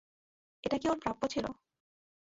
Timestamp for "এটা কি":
0.63-0.85